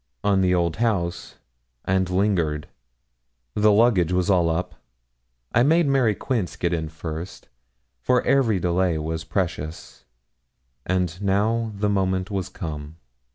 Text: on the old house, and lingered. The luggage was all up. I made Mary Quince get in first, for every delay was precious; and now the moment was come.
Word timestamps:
on 0.23 0.41
the 0.41 0.51
old 0.51 0.77
house, 0.77 1.35
and 1.85 2.09
lingered. 2.09 2.67
The 3.53 3.71
luggage 3.71 4.11
was 4.11 4.31
all 4.31 4.49
up. 4.49 4.73
I 5.53 5.61
made 5.61 5.85
Mary 5.85 6.15
Quince 6.15 6.55
get 6.55 6.73
in 6.73 6.89
first, 6.89 7.49
for 8.01 8.23
every 8.23 8.57
delay 8.59 8.97
was 8.97 9.23
precious; 9.23 10.05
and 10.87 11.21
now 11.21 11.71
the 11.75 11.87
moment 11.87 12.31
was 12.31 12.49
come. 12.49 12.97